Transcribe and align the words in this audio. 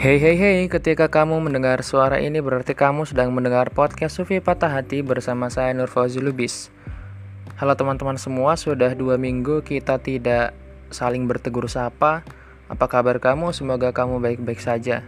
Hei 0.00 0.16
hei 0.16 0.32
hei, 0.32 0.64
ketika 0.64 1.12
kamu 1.12 1.44
mendengar 1.44 1.84
suara 1.84 2.16
ini 2.24 2.40
berarti 2.40 2.72
kamu 2.72 3.04
sedang 3.04 3.36
mendengar 3.36 3.68
podcast 3.68 4.16
Sufi 4.16 4.40
Patah 4.40 4.72
Hati 4.72 5.04
bersama 5.04 5.52
saya 5.52 5.76
Nur 5.76 5.92
Fauzi 5.92 6.24
Lubis. 6.24 6.72
Halo 7.60 7.76
teman-teman 7.76 8.16
semua, 8.16 8.56
sudah 8.56 8.96
dua 8.96 9.20
minggu 9.20 9.60
kita 9.60 10.00
tidak 10.00 10.56
saling 10.88 11.28
bertegur 11.28 11.68
sapa. 11.68 12.24
Apa 12.72 12.88
kabar 12.88 13.20
kamu? 13.20 13.52
Semoga 13.52 13.92
kamu 13.92 14.24
baik-baik 14.24 14.64
saja. 14.64 15.04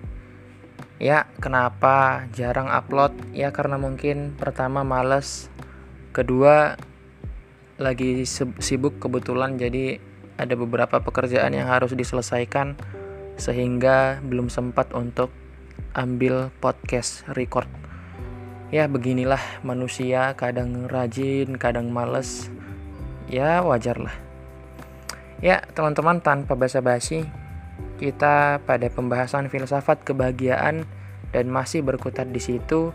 Ya, 1.00 1.24
kenapa 1.40 2.28
jarang 2.36 2.68
upload? 2.68 3.16
Ya 3.32 3.48
karena 3.48 3.80
mungkin 3.80 4.36
pertama 4.36 4.84
males, 4.84 5.48
kedua 6.12 6.76
lagi 7.80 8.28
sibuk 8.60 9.00
kebetulan 9.00 9.56
jadi 9.56 10.04
ada 10.36 10.52
beberapa 10.52 11.00
pekerjaan 11.00 11.56
yang 11.56 11.72
harus 11.72 11.96
diselesaikan 11.96 12.76
sehingga 13.42 14.22
belum 14.22 14.46
sempat 14.46 14.94
untuk 14.94 15.34
ambil 15.98 16.54
podcast 16.62 17.26
record. 17.34 17.66
Ya, 18.70 18.86
beginilah 18.86 19.42
manusia, 19.66 20.30
kadang 20.38 20.86
rajin, 20.86 21.58
kadang 21.58 21.90
males. 21.90 22.46
Ya, 23.26 23.66
wajar 23.66 23.98
lah. 23.98 24.14
Ya, 25.42 25.66
teman-teman, 25.74 26.22
tanpa 26.22 26.54
basa-basi, 26.54 27.26
kita 27.98 28.62
pada 28.62 28.86
pembahasan 28.86 29.50
filsafat 29.50 30.06
kebahagiaan 30.06 30.86
dan 31.34 31.50
masih 31.50 31.82
berkutat 31.82 32.30
di 32.30 32.38
situ. 32.38 32.94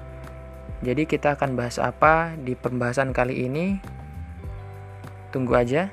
Jadi 0.80 1.04
kita 1.06 1.36
akan 1.36 1.60
bahas 1.60 1.76
apa 1.76 2.40
di 2.40 2.56
pembahasan 2.56 3.12
kali 3.12 3.52
ini? 3.52 3.84
Tunggu 5.36 5.60
aja. 5.60 5.92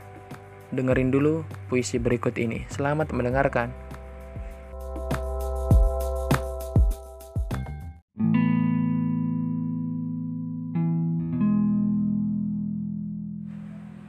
Dengerin 0.71 1.11
dulu 1.11 1.43
puisi 1.69 1.99
berikut 1.99 2.39
ini. 2.39 2.65
Selamat 2.71 3.11
mendengarkan. 3.11 3.84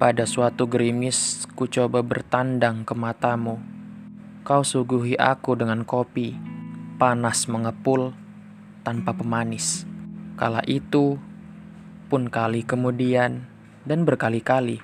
Pada 0.05 0.29
suatu 0.29 0.69
gerimis, 0.69 1.49
ku 1.57 1.65
coba 1.65 2.05
bertandang 2.05 2.85
ke 2.85 2.93
matamu. 2.93 3.57
Kau 4.45 4.61
suguhi 4.61 5.17
aku 5.17 5.57
dengan 5.57 5.81
kopi, 5.81 6.37
panas 7.01 7.49
mengepul 7.49 8.13
tanpa 8.85 9.17
pemanis. 9.17 9.89
Kala 10.37 10.61
itu, 10.69 11.17
pun 12.05 12.29
kali 12.29 12.61
kemudian, 12.61 13.49
dan 13.81 14.05
berkali-kali, 14.05 14.77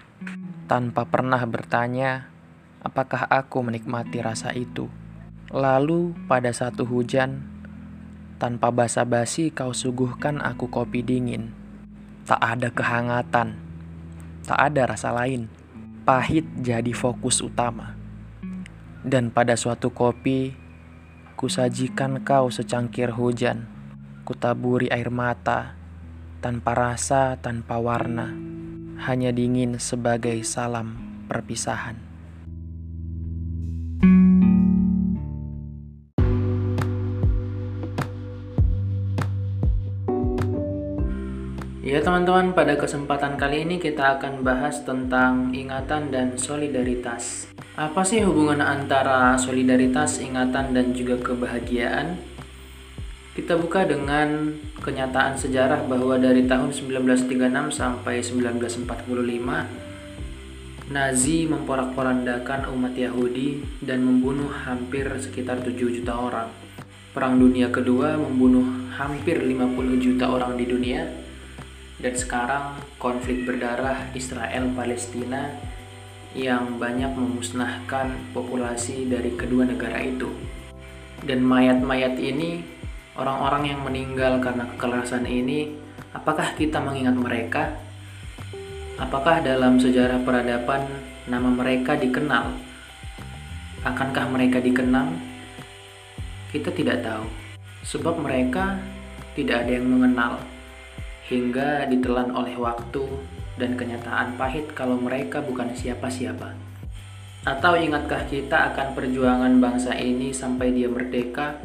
tanpa 0.66 1.06
pernah 1.06 1.46
bertanya 1.46 2.26
apakah 2.82 3.30
aku 3.30 3.62
menikmati 3.62 4.26
rasa 4.26 4.58
itu. 4.58 4.90
Lalu 5.54 6.18
pada 6.26 6.50
satu 6.50 6.82
hujan, 6.82 7.46
tanpa 8.42 8.74
basa-basi 8.74 9.54
kau 9.54 9.70
suguhkan 9.70 10.42
aku 10.42 10.66
kopi 10.66 11.06
dingin. 11.06 11.54
Tak 12.26 12.42
ada 12.42 12.74
kehangatan 12.74 13.70
tak 14.52 14.76
ada 14.76 14.84
rasa 14.84 15.16
lain. 15.16 15.48
Pahit 16.04 16.44
jadi 16.60 16.92
fokus 16.92 17.40
utama. 17.40 17.96
Dan 19.00 19.32
pada 19.32 19.56
suatu 19.56 19.96
kopi, 19.96 20.52
kusajikan 21.40 22.20
kau 22.20 22.52
secangkir 22.52 23.16
hujan. 23.16 23.64
Kutaburi 24.28 24.92
air 24.92 25.08
mata, 25.08 25.80
tanpa 26.44 26.76
rasa, 26.76 27.40
tanpa 27.40 27.80
warna. 27.80 28.28
Hanya 29.08 29.32
dingin 29.32 29.80
sebagai 29.80 30.44
salam 30.44 31.00
perpisahan. 31.32 32.11
Ya 41.92 42.00
teman-teman, 42.00 42.56
pada 42.56 42.80
kesempatan 42.80 43.36
kali 43.36 43.68
ini 43.68 43.76
kita 43.76 44.16
akan 44.16 44.48
bahas 44.48 44.80
tentang 44.88 45.52
ingatan 45.52 46.08
dan 46.08 46.40
solidaritas. 46.40 47.52
Apa 47.76 48.08
sih 48.08 48.24
hubungan 48.24 48.64
antara 48.64 49.36
solidaritas, 49.36 50.24
ingatan, 50.24 50.72
dan 50.72 50.96
juga 50.96 51.20
kebahagiaan? 51.20 52.16
Kita 53.36 53.60
buka 53.60 53.84
dengan 53.84 54.56
kenyataan 54.80 55.36
sejarah 55.36 55.84
bahwa 55.84 56.16
dari 56.16 56.48
tahun 56.48 56.72
1936 56.72 57.28
sampai 57.76 58.24
1945, 58.24 60.96
Nazi 60.96 61.44
memporak-porandakan 61.44 62.72
umat 62.72 62.96
Yahudi 62.96 63.68
dan 63.84 64.08
membunuh 64.08 64.48
hampir 64.48 65.12
sekitar 65.20 65.60
7 65.60 65.76
juta 65.76 66.16
orang. 66.16 66.48
Perang 67.12 67.36
Dunia 67.36 67.68
Kedua 67.68 68.16
membunuh 68.16 68.64
hampir 68.96 69.44
50 69.44 70.00
juta 70.00 70.32
orang 70.32 70.56
di 70.56 70.64
dunia 70.64 71.21
dan 72.02 72.18
sekarang 72.18 72.66
konflik 72.98 73.46
berdarah 73.46 74.10
Israel-Palestina 74.18 75.54
yang 76.34 76.82
banyak 76.82 77.14
memusnahkan 77.14 78.34
populasi 78.34 79.06
dari 79.06 79.38
kedua 79.38 79.70
negara 79.70 80.02
itu. 80.02 80.34
Dan 81.22 81.46
mayat-mayat 81.46 82.18
ini, 82.18 82.66
orang-orang 83.14 83.70
yang 83.70 83.80
meninggal 83.86 84.42
karena 84.42 84.66
kekerasan 84.74 85.30
ini, 85.30 85.78
apakah 86.18 86.58
kita 86.58 86.82
mengingat 86.82 87.14
mereka? 87.14 87.64
Apakah 88.98 89.46
dalam 89.46 89.78
sejarah 89.78 90.26
peradaban 90.26 90.90
nama 91.30 91.54
mereka 91.54 91.94
dikenal? 91.94 92.58
Akankah 93.86 94.26
mereka 94.34 94.58
dikenang? 94.58 95.14
Kita 96.50 96.74
tidak 96.74 97.06
tahu, 97.06 97.26
sebab 97.86 98.18
mereka 98.18 98.82
tidak 99.38 99.68
ada 99.68 99.72
yang 99.78 99.88
mengenal 99.88 100.42
hingga 101.32 101.88
ditelan 101.88 102.36
oleh 102.36 102.60
waktu 102.60 103.08
dan 103.56 103.80
kenyataan 103.80 104.36
pahit 104.36 104.76
kalau 104.76 105.00
mereka 105.00 105.40
bukan 105.40 105.72
siapa-siapa. 105.72 106.52
Atau 107.48 107.80
ingatkah 107.80 108.28
kita 108.28 108.76
akan 108.76 108.94
perjuangan 108.94 109.54
bangsa 109.64 109.96
ini 109.96 110.36
sampai 110.36 110.76
dia 110.76 110.92
merdeka, 110.92 111.56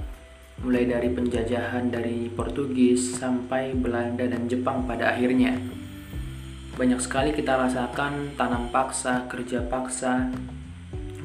mulai 0.62 0.87
dari 0.87 1.10
penjajahan 1.10 1.91
dari 1.91 2.31
Portugis 2.31 3.19
sampai 3.19 3.75
Belanda 3.75 4.25
dan 4.25 4.47
Jepang 4.47 4.87
pada 4.87 5.12
akhirnya? 5.12 5.59
Banyak 6.78 7.03
sekali 7.03 7.34
kita 7.34 7.59
rasakan 7.59 8.38
tanam 8.38 8.71
paksa, 8.71 9.27
kerja 9.27 9.66
paksa, 9.66 10.31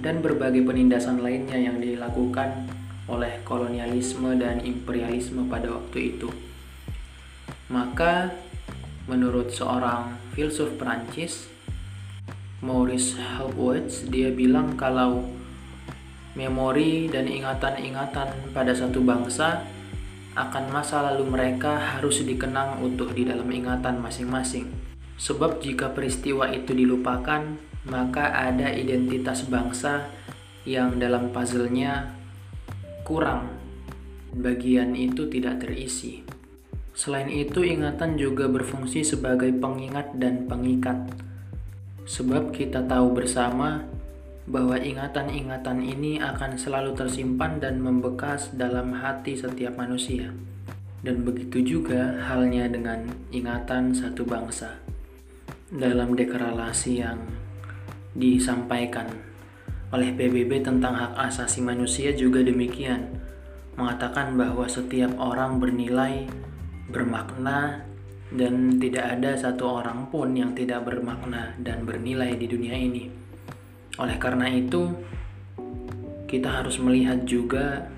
dan 0.01 0.19
berbagai 0.19 0.65
penindasan 0.65 1.21
lainnya 1.21 1.61
yang 1.61 1.77
dilakukan 1.77 2.65
oleh 3.05 3.39
kolonialisme 3.45 4.33
dan 4.35 4.65
imperialisme 4.65 5.45
pada 5.45 5.69
waktu 5.69 6.17
itu. 6.17 6.50
Maka 7.71 8.35
menurut 9.07 9.55
seorang 9.55 10.19
filsuf 10.35 10.75
Perancis 10.75 11.47
Maurice 12.61 13.17
Helwitz 13.17 14.05
dia 14.11 14.29
bilang 14.29 14.77
kalau 14.77 15.25
memori 16.37 17.09
dan 17.09 17.25
ingatan-ingatan 17.25 18.53
pada 18.53 18.71
satu 18.75 19.01
bangsa 19.01 19.65
akan 20.31 20.71
masa 20.71 21.03
lalu 21.11 21.27
mereka 21.27 21.97
harus 21.97 22.23
dikenang 22.23 22.79
utuh 22.79 23.11
di 23.11 23.27
dalam 23.27 23.47
ingatan 23.51 23.99
masing-masing. 23.99 24.67
Sebab 25.19 25.59
jika 25.59 25.91
peristiwa 25.91 26.47
itu 26.53 26.71
dilupakan, 26.71 27.59
maka 27.83 28.31
ada 28.31 28.71
identitas 28.71 29.43
bangsa 29.49 30.07
yang 30.63 31.01
dalam 31.01 31.35
puzzle-nya 31.35 32.15
kurang. 33.03 33.51
Bagian 34.31 34.95
itu 34.95 35.27
tidak 35.27 35.67
terisi. 35.67 36.23
Selain 36.91 37.31
itu, 37.31 37.63
ingatan 37.63 38.19
juga 38.19 38.51
berfungsi 38.51 39.03
sebagai 39.07 39.51
pengingat 39.55 40.11
dan 40.19 40.45
pengikat. 40.45 41.07
Sebab 42.03 42.51
kita 42.51 42.83
tahu 42.83 43.15
bersama 43.15 43.87
bahwa 44.49 44.75
ingatan-ingatan 44.75 45.79
ini 45.79 46.19
akan 46.19 46.59
selalu 46.59 46.91
tersimpan 46.97 47.61
dan 47.61 47.79
membekas 47.79 48.51
dalam 48.51 48.91
hati 48.97 49.39
setiap 49.39 49.79
manusia. 49.79 50.33
Dan 51.01 51.23
begitu 51.23 51.63
juga 51.63 52.19
halnya 52.27 52.67
dengan 52.67 53.07
ingatan 53.31 53.95
satu 53.95 54.27
bangsa. 54.27 54.81
Dalam 55.71 56.13
deklarasi 56.19 56.99
yang 56.99 57.23
disampaikan 58.11 59.07
oleh 59.95 60.11
PBB 60.11 60.63
tentang 60.63 60.99
hak 60.99 61.31
asasi 61.31 61.63
manusia 61.63 62.11
juga 62.11 62.43
demikian, 62.43 63.07
mengatakan 63.79 64.35
bahwa 64.35 64.67
setiap 64.67 65.15
orang 65.15 65.63
bernilai 65.63 66.27
bermakna 66.89 67.85
dan 68.31 68.79
tidak 68.79 69.19
ada 69.19 69.35
satu 69.35 69.83
orang 69.83 70.07
pun 70.07 70.31
yang 70.31 70.55
tidak 70.55 70.87
bermakna 70.87 71.51
dan 71.59 71.83
bernilai 71.83 72.39
di 72.39 72.47
dunia 72.47 72.75
ini. 72.79 73.11
Oleh 73.99 74.15
karena 74.15 74.47
itu, 74.47 74.87
kita 76.31 76.63
harus 76.63 76.79
melihat 76.79 77.27
juga 77.27 77.91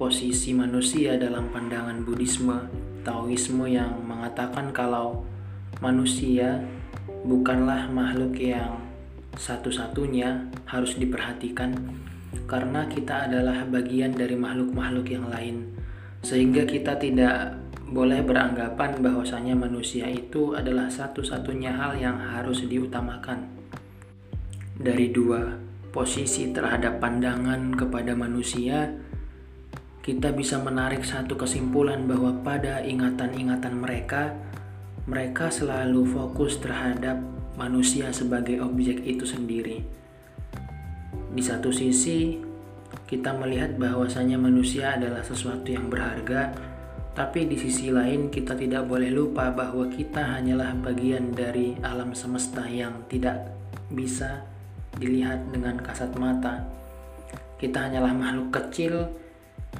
posisi 0.00 0.56
manusia 0.56 1.20
dalam 1.20 1.52
pandangan 1.52 2.00
Buddhisme, 2.08 2.72
Taoisme 3.04 3.68
yang 3.68 4.00
mengatakan 4.00 4.72
kalau 4.72 5.28
manusia 5.84 6.64
bukanlah 7.28 7.92
makhluk 7.92 8.32
yang 8.40 8.80
satu-satunya 9.36 10.48
harus 10.64 10.96
diperhatikan, 10.96 11.76
karena 12.48 12.88
kita 12.88 13.28
adalah 13.28 13.68
bagian 13.68 14.16
dari 14.16 14.40
makhluk-makhluk 14.40 15.12
yang 15.12 15.28
lain, 15.28 15.68
sehingga 16.24 16.64
kita 16.64 16.96
tidak 16.96 17.60
boleh 17.86 18.18
beranggapan 18.26 18.98
bahwasanya 18.98 19.54
manusia 19.54 20.10
itu 20.10 20.58
adalah 20.58 20.90
satu-satunya 20.90 21.70
hal 21.70 21.94
yang 21.94 22.18
harus 22.18 22.66
diutamakan. 22.66 23.46
Dari 24.74 25.14
dua 25.14 25.54
posisi 25.94 26.50
terhadap 26.50 26.98
pandangan 26.98 27.72
kepada 27.78 28.18
manusia, 28.18 28.90
kita 30.02 30.34
bisa 30.34 30.58
menarik 30.58 31.06
satu 31.06 31.38
kesimpulan 31.38 32.10
bahwa 32.10 32.34
pada 32.42 32.82
ingatan-ingatan 32.82 33.74
mereka, 33.78 34.34
mereka 35.06 35.48
selalu 35.48 36.10
fokus 36.10 36.58
terhadap 36.58 37.22
manusia 37.54 38.10
sebagai 38.10 38.60
objek 38.66 39.00
itu 39.06 39.22
sendiri. 39.22 39.86
Di 41.30 41.42
satu 41.42 41.70
sisi, 41.70 42.42
kita 43.06 43.30
melihat 43.38 43.78
bahwasanya 43.78 44.36
manusia 44.36 44.98
adalah 44.98 45.22
sesuatu 45.22 45.70
yang 45.70 45.86
berharga, 45.86 46.50
tapi 47.16 47.48
di 47.48 47.56
sisi 47.56 47.88
lain 47.88 48.28
kita 48.28 48.52
tidak 48.52 48.84
boleh 48.84 49.08
lupa 49.08 49.48
bahwa 49.48 49.88
kita 49.88 50.36
hanyalah 50.36 50.76
bagian 50.84 51.32
dari 51.32 51.72
alam 51.80 52.12
semesta 52.12 52.68
yang 52.68 53.08
tidak 53.08 53.56
bisa 53.88 54.44
dilihat 55.00 55.48
dengan 55.48 55.80
kasat 55.80 56.12
mata. 56.20 56.60
Kita 57.56 57.88
hanyalah 57.88 58.12
makhluk 58.12 58.52
kecil 58.52 59.08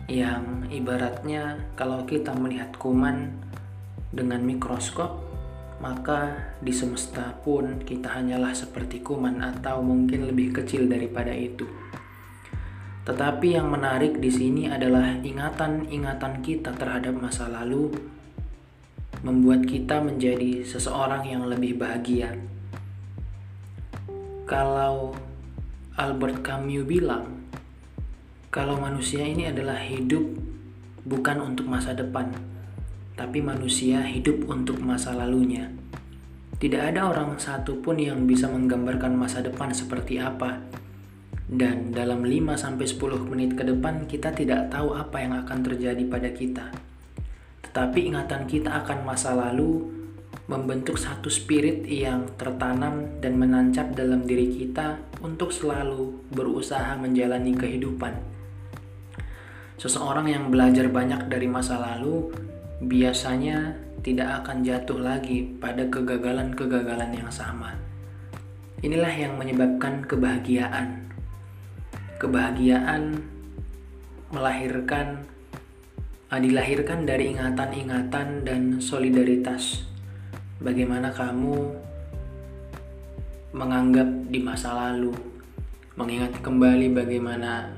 yang 0.09 0.65
ibaratnya 0.73 1.61
kalau 1.77 2.09
kita 2.09 2.33
melihat 2.33 2.73
kuman 2.81 3.37
dengan 4.17 4.41
mikroskop 4.41 5.21
maka 5.77 6.33
di 6.65 6.73
semesta 6.73 7.37
pun 7.45 7.85
kita 7.85 8.17
hanyalah 8.17 8.57
seperti 8.57 9.05
kuman 9.05 9.45
atau 9.45 9.85
mungkin 9.85 10.25
lebih 10.25 10.57
kecil 10.57 10.89
daripada 10.89 11.37
itu. 11.37 11.69
Tetapi 13.07 13.55
yang 13.55 13.71
menarik 13.71 14.19
di 14.19 14.27
sini 14.27 14.67
adalah 14.67 15.15
ingatan-ingatan 15.23 16.43
kita 16.43 16.75
terhadap 16.75 17.15
masa 17.15 17.47
lalu 17.47 17.95
membuat 19.23 19.63
kita 19.63 20.03
menjadi 20.03 20.67
seseorang 20.67 21.23
yang 21.23 21.47
lebih 21.47 21.79
bahagia. 21.79 22.35
Kalau 24.47 25.15
Albert 25.95 26.43
Camus 26.43 26.83
bilang, 26.83 27.47
kalau 28.51 28.79
manusia 28.79 29.23
ini 29.23 29.51
adalah 29.51 29.79
hidup 29.79 30.23
bukan 31.07 31.39
untuk 31.43 31.71
masa 31.71 31.95
depan, 31.95 32.35
tapi 33.15 33.39
manusia 33.39 34.03
hidup 34.03 34.51
untuk 34.51 34.83
masa 34.83 35.15
lalunya. 35.15 35.71
Tidak 36.57 36.83
ada 36.83 37.13
orang 37.13 37.39
satu 37.39 37.79
pun 37.85 38.01
yang 38.01 38.25
bisa 38.25 38.49
menggambarkan 38.51 39.15
masa 39.15 39.45
depan 39.45 39.71
seperti 39.71 40.19
apa. 40.19 40.63
Dan 41.47 41.95
dalam 41.95 42.27
5-10 42.27 42.99
menit 43.31 43.55
ke 43.55 43.63
depan 43.63 44.11
kita 44.11 44.35
tidak 44.35 44.67
tahu 44.75 44.99
apa 44.99 45.23
yang 45.23 45.35
akan 45.47 45.59
terjadi 45.63 46.03
pada 46.11 46.35
kita. 46.35 46.67
Tetapi 47.63 48.11
ingatan 48.11 48.51
kita 48.51 48.83
akan 48.83 49.07
masa 49.07 49.35
lalu 49.35 49.97
membentuk 50.47 50.95
satu 50.99 51.27
spirit 51.27 51.87
yang 51.87 52.31
tertanam 52.39 53.19
dan 53.19 53.35
menancap 53.39 53.95
dalam 53.95 54.27
diri 54.27 54.51
kita 54.55 54.99
untuk 55.23 55.51
selalu 55.51 56.23
berusaha 56.31 56.95
menjalani 56.99 57.55
kehidupan. 57.55 58.15
Seseorang 59.77 60.31
yang 60.31 60.49
belajar 60.49 60.89
banyak 60.89 61.29
dari 61.29 61.51
masa 61.51 61.77
lalu 61.77 62.33
biasanya 62.81 63.77
tidak 64.01 64.43
akan 64.43 64.63
jatuh 64.63 65.03
lagi 65.03 65.43
pada 65.59 65.85
kegagalan-kegagalan 65.91 67.11
yang 67.11 67.31
sama. 67.31 67.75
Inilah 68.81 69.13
yang 69.13 69.35
menyebabkan 69.35 70.07
kebahagiaan. 70.07 71.11
Kebahagiaan 72.17 73.21
melahirkan 74.33 75.29
uh, 76.33 76.41
dilahirkan 76.41 77.05
dari 77.05 77.37
ingatan-ingatan 77.37 78.41
dan 78.41 78.63
solidaritas. 78.81 79.85
Bagaimana 80.57 81.13
kamu 81.13 81.77
menganggap 83.53 84.09
di 84.33 84.41
masa 84.41 84.73
lalu, 84.73 85.13
mengingat 86.01 86.41
kembali 86.41 86.97
bagaimana 86.97 87.69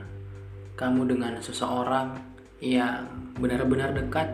kamu 0.79 1.11
dengan 1.11 1.43
seseorang 1.43 2.14
yang 2.62 3.11
benar-benar 3.43 3.90
dekat, 3.90 4.31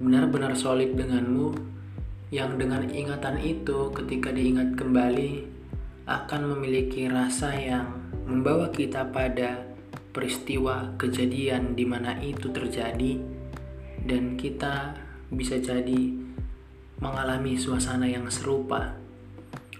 benar-benar 0.00 0.56
solid 0.56 0.96
denganmu, 0.96 1.52
yang 2.32 2.56
dengan 2.56 2.88
ingatan 2.88 3.36
itu 3.44 3.92
ketika 3.92 4.32
diingat 4.32 4.72
kembali 4.72 5.44
akan 6.08 6.56
memiliki 6.56 7.12
rasa 7.12 7.52
yang 7.52 8.05
membawa 8.26 8.68
kita 8.74 9.08
pada 9.14 9.62
peristiwa 10.10 10.98
kejadian 10.98 11.78
di 11.78 11.86
mana 11.86 12.18
itu 12.20 12.50
terjadi 12.50 13.22
dan 14.04 14.34
kita 14.34 14.98
bisa 15.30 15.56
jadi 15.62 16.12
mengalami 16.98 17.54
suasana 17.54 18.04
yang 18.10 18.26
serupa 18.28 18.98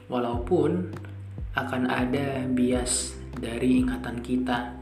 walaupun 0.07 0.95
akan 1.59 1.83
ada 1.89 2.45
bias 2.47 3.17
dari 3.37 3.81
ingatan 3.81 4.21
kita 4.21 4.77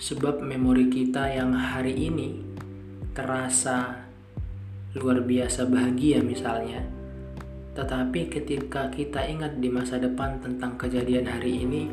Sebab 0.00 0.40
memori 0.40 0.88
kita 0.88 1.28
yang 1.28 1.52
hari 1.52 1.92
ini 1.92 2.40
terasa 3.12 4.08
luar 4.96 5.20
biasa 5.20 5.68
bahagia 5.68 6.24
misalnya. 6.24 6.88
Tetapi 7.76 8.32
ketika 8.32 8.88
kita 8.88 9.20
ingat 9.28 9.60
di 9.60 9.68
masa 9.68 10.00
depan 10.00 10.40
tentang 10.40 10.80
kejadian 10.80 11.28
hari 11.28 11.68
ini, 11.68 11.92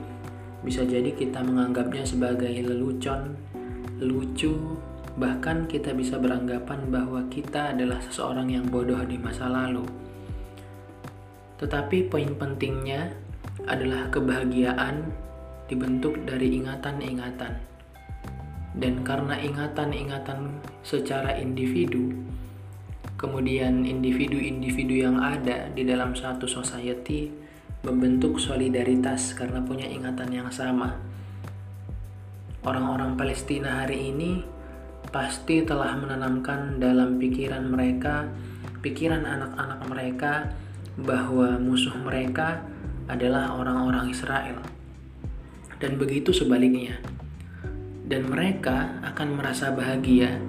bisa 0.66 0.86
jadi 0.86 1.14
kita 1.14 1.44
menganggapnya 1.46 2.06
sebagai 2.06 2.50
lelucon, 2.66 3.38
lucu, 4.02 4.78
bahkan 5.18 5.66
kita 5.70 5.94
bisa 5.94 6.18
beranggapan 6.18 6.90
bahwa 6.90 7.26
kita 7.30 7.74
adalah 7.74 8.02
seseorang 8.02 8.50
yang 8.54 8.66
bodoh 8.70 9.02
di 9.06 9.18
masa 9.18 9.50
lalu. 9.50 9.86
Tetapi 11.58 12.10
poin 12.10 12.38
pentingnya 12.38 13.14
adalah 13.66 14.10
kebahagiaan 14.14 15.10
dibentuk 15.68 16.16
dari 16.24 16.62
ingatan-ingatan 16.62 17.54
dan 18.78 18.94
karena 19.02 19.36
ingatan-ingatan 19.42 20.62
secara 20.86 21.36
individu 21.42 22.14
kemudian 23.18 23.84
individu-individu 23.84 25.02
yang 25.02 25.18
ada 25.18 25.68
di 25.74 25.82
dalam 25.82 26.14
satu 26.14 26.46
society 26.46 27.34
membentuk 27.86 28.42
solidaritas 28.42 29.34
karena 29.38 29.62
punya 29.62 29.86
ingatan 29.86 30.32
yang 30.34 30.50
sama. 30.50 30.98
Orang-orang 32.66 33.14
Palestina 33.20 33.86
hari 33.86 34.14
ini 34.14 34.42
pasti 35.08 35.64
telah 35.64 35.96
menanamkan 35.96 36.82
dalam 36.82 37.16
pikiran 37.16 37.64
mereka 37.70 38.28
pikiran 38.82 39.26
anak-anak 39.26 39.80
mereka 39.90 40.34
bahwa 40.98 41.60
musuh 41.60 41.94
mereka 42.00 42.64
adalah 43.12 43.54
orang-orang 43.56 44.08
Israel. 44.12 44.64
Dan 45.78 46.00
begitu 46.02 46.34
sebaliknya. 46.34 46.98
Dan 48.08 48.32
mereka 48.32 48.98
akan 49.04 49.38
merasa 49.38 49.70
bahagia. 49.76 50.40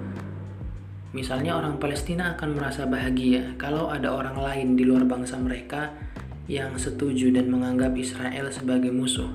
Misalnya 1.11 1.57
orang 1.57 1.81
Palestina 1.81 2.37
akan 2.37 2.49
merasa 2.55 2.85
bahagia 2.85 3.57
kalau 3.57 3.89
ada 3.89 4.13
orang 4.13 4.37
lain 4.37 4.67
di 4.77 4.85
luar 4.85 5.03
bangsa 5.09 5.35
mereka 5.41 5.89
yang 6.49 6.73
setuju 6.75 7.29
dan 7.29 7.53
menganggap 7.53 7.93
Israel 7.93 8.49
sebagai 8.49 8.89
musuh. 8.89 9.29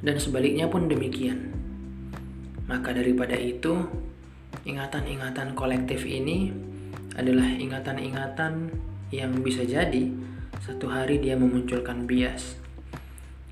Dan 0.00 0.22
sebaliknya 0.22 0.70
pun 0.70 0.86
demikian. 0.86 1.50
Maka 2.70 2.94
daripada 2.94 3.34
itu, 3.34 3.82
ingatan-ingatan 4.62 5.58
kolektif 5.58 6.06
ini 6.06 6.54
adalah 7.18 7.50
ingatan-ingatan 7.50 8.70
yang 9.10 9.34
bisa 9.42 9.66
jadi 9.66 10.08
satu 10.62 10.86
hari 10.86 11.18
dia 11.18 11.34
memunculkan 11.34 12.06
bias. 12.06 12.56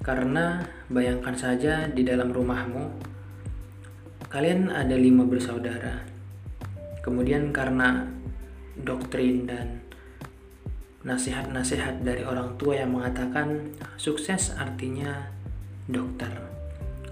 Karena 0.01 0.63
bayangkan 0.87 1.35
saja 1.35 1.91
di 1.91 2.07
dalam 2.07 2.31
rumahmu 2.31 3.15
Kalian 4.35 4.67
ada 4.67 4.99
lima 4.99 5.23
bersaudara. 5.23 6.03
Kemudian 7.07 7.55
karena 7.55 8.03
doktrin 8.75 9.47
dan 9.47 9.84
nasihat-nasihat 11.05 12.01
dari 12.01 12.25
orang 12.25 12.57
tua 12.57 12.81
yang 12.81 12.97
mengatakan 12.97 13.77
sukses 14.01 14.57
artinya 14.57 15.29
dokter. 15.85 16.33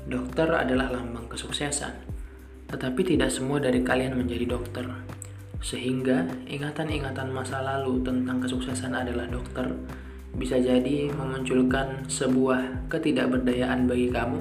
Dokter 0.08 0.48
adalah 0.48 0.90
lambang 0.90 1.28
kesuksesan. 1.28 1.92
Tetapi 2.72 3.00
tidak 3.04 3.28
semua 3.28 3.60
dari 3.60 3.84
kalian 3.84 4.16
menjadi 4.16 4.48
dokter. 4.56 4.88
Sehingga 5.60 6.24
ingatan-ingatan 6.48 7.30
masa 7.30 7.60
lalu 7.60 8.00
tentang 8.02 8.40
kesuksesan 8.40 8.96
adalah 8.96 9.28
dokter 9.28 9.68
bisa 10.32 10.56
jadi 10.56 11.12
memunculkan 11.12 12.08
sebuah 12.08 12.88
ketidakberdayaan 12.88 13.84
bagi 13.84 14.08
kamu 14.08 14.40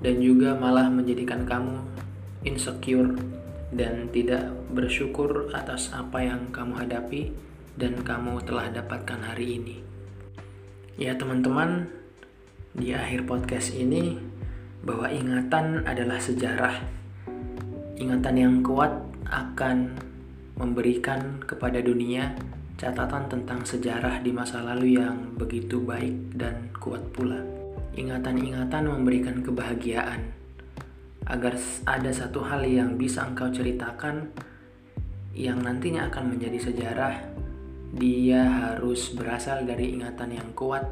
dan 0.00 0.16
juga 0.16 0.56
malah 0.56 0.88
menjadikan 0.88 1.44
kamu 1.44 1.76
insecure 2.48 3.20
dan 3.70 4.08
tidak 4.10 4.48
bersyukur 4.72 5.52
atas 5.52 5.92
apa 5.92 6.24
yang 6.24 6.48
kamu 6.48 6.72
hadapi 6.72 7.36
dan 7.76 8.00
kamu 8.02 8.42
telah 8.42 8.72
dapatkan 8.72 9.20
hari 9.22 9.60
ini. 9.60 9.76
Ya 10.98 11.14
teman-teman, 11.14 11.90
di 12.74 12.94
akhir 12.94 13.26
podcast 13.26 13.74
ini 13.74 14.18
bahwa 14.82 15.10
ingatan 15.10 15.84
adalah 15.84 16.22
sejarah. 16.22 16.76
Ingatan 18.00 18.36
yang 18.36 18.54
kuat 18.64 18.90
akan 19.28 19.94
memberikan 20.56 21.40
kepada 21.44 21.80
dunia 21.80 22.32
catatan 22.80 23.28
tentang 23.28 23.60
sejarah 23.60 24.24
di 24.24 24.32
masa 24.32 24.64
lalu 24.64 24.96
yang 24.96 25.36
begitu 25.36 25.84
baik 25.84 26.32
dan 26.32 26.72
kuat 26.80 27.04
pula. 27.12 27.44
Ingatan-ingatan 27.92 28.88
memberikan 28.88 29.44
kebahagiaan 29.44 30.32
agar 31.28 31.54
ada 31.84 32.10
satu 32.10 32.40
hal 32.40 32.64
yang 32.64 32.96
bisa 32.96 33.22
engkau 33.28 33.52
ceritakan 33.52 34.32
yang 35.30 35.62
nantinya 35.62 36.10
akan 36.10 36.34
menjadi 36.34 36.58
sejarah, 36.58 37.29
dia 37.90 38.46
harus 38.46 39.10
berasal 39.14 39.66
dari 39.66 39.94
ingatan 39.98 40.36
yang 40.36 40.50
kuat 40.54 40.86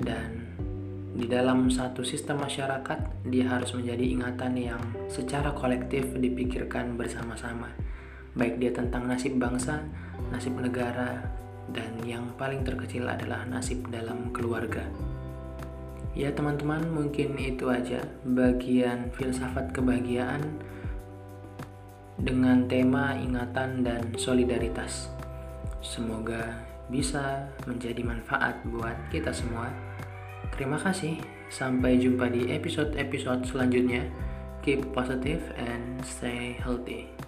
dan 0.00 0.56
di 1.12 1.28
dalam 1.28 1.68
satu 1.68 2.00
sistem 2.00 2.40
masyarakat 2.40 3.28
dia 3.28 3.44
harus 3.52 3.76
menjadi 3.76 4.04
ingatan 4.16 4.56
yang 4.56 4.82
secara 5.12 5.52
kolektif 5.52 6.08
dipikirkan 6.16 6.96
bersama-sama 6.96 7.68
baik 8.32 8.56
dia 8.56 8.72
tentang 8.72 9.08
nasib 9.08 9.36
bangsa, 9.36 9.84
nasib 10.32 10.56
negara, 10.56 11.20
dan 11.68 12.00
yang 12.04 12.32
paling 12.40 12.64
terkecil 12.64 13.04
adalah 13.04 13.44
nasib 13.44 13.84
dalam 13.92 14.32
keluarga. 14.32 14.88
Ya 16.12 16.28
teman-teman 16.32 16.92
mungkin 16.92 17.40
itu 17.40 17.72
aja 17.72 18.04
bagian 18.24 19.12
filsafat 19.16 19.72
kebahagiaan 19.72 20.60
dengan 22.20 22.68
tema 22.68 23.16
ingatan 23.16 23.80
dan 23.80 24.12
solidaritas. 24.20 25.08
Semoga 25.82 26.62
bisa 26.86 27.50
menjadi 27.66 28.06
manfaat 28.06 28.62
buat 28.70 28.94
kita 29.10 29.34
semua. 29.34 29.68
Terima 30.54 30.78
kasih. 30.78 31.18
Sampai 31.52 32.00
jumpa 32.00 32.32
di 32.32 32.48
episode-episode 32.54 33.44
selanjutnya. 33.44 34.06
Keep 34.62 34.94
positive 34.94 35.42
and 35.58 35.98
stay 36.06 36.54
healthy. 36.62 37.21